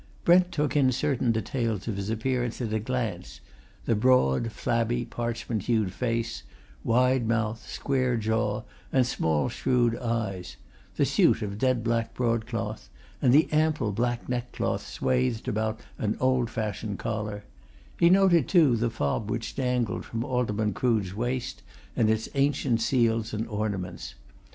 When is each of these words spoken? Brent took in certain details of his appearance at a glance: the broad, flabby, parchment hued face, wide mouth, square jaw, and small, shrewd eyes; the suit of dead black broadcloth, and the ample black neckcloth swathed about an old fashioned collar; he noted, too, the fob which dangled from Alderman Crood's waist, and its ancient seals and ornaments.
Brent 0.25 0.51
took 0.51 0.75
in 0.75 0.91
certain 0.91 1.31
details 1.31 1.87
of 1.87 1.95
his 1.95 2.09
appearance 2.09 2.59
at 2.59 2.73
a 2.73 2.79
glance: 2.79 3.39
the 3.85 3.93
broad, 3.95 4.51
flabby, 4.51 5.05
parchment 5.05 5.61
hued 5.65 5.93
face, 5.93 6.41
wide 6.83 7.27
mouth, 7.27 7.69
square 7.69 8.17
jaw, 8.17 8.63
and 8.91 9.05
small, 9.05 9.47
shrewd 9.47 9.95
eyes; 9.97 10.57
the 10.95 11.05
suit 11.05 11.43
of 11.43 11.59
dead 11.59 11.83
black 11.83 12.15
broadcloth, 12.15 12.89
and 13.21 13.31
the 13.31 13.47
ample 13.53 13.91
black 13.91 14.27
neckcloth 14.27 14.83
swathed 14.87 15.47
about 15.47 15.79
an 15.99 16.17
old 16.19 16.49
fashioned 16.49 16.97
collar; 16.97 17.43
he 17.99 18.09
noted, 18.09 18.47
too, 18.47 18.75
the 18.75 18.89
fob 18.89 19.29
which 19.29 19.53
dangled 19.55 20.03
from 20.03 20.23
Alderman 20.23 20.73
Crood's 20.73 21.13
waist, 21.13 21.61
and 21.95 22.09
its 22.09 22.27
ancient 22.33 22.81
seals 22.81 23.35
and 23.35 23.47
ornaments. 23.47 24.15